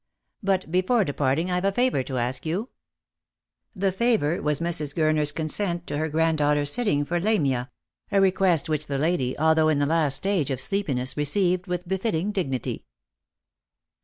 "But 0.41 0.71
before 0.71 1.03
departing 1.05 1.51
I've 1.51 1.63
a 1.63 1.71
favour 1.71 2.01
to 2.01 2.17
ask 2.17 2.43
you." 2.43 2.69
The 3.75 3.91
favour 3.91 4.41
was 4.41 4.59
Mrs. 4.59 4.95
Gurner's 4.95 5.31
consent 5.31 5.85
to 5.85 5.99
her 5.99 6.09
granddaughter's 6.09 6.71
sitting 6.71 7.05
for 7.05 7.19
Lamia; 7.19 7.69
a 8.11 8.19
request 8.19 8.67
which 8.67 8.87
the 8.87 8.97
lady, 8.97 9.37
although 9.37 9.67
in 9.69 9.77
the 9.77 9.85
last 9.85 10.15
stage 10.15 10.49
of 10.49 10.59
sleepiness, 10.59 11.15
received 11.15 11.67
with 11.67 11.87
befitting 11.87 12.31
dignity. 12.31 12.87